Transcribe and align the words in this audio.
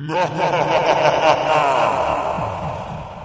No! 0.00 0.14